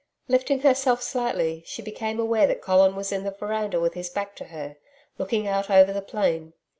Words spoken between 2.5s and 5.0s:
Colin was in the veranda with his back to her,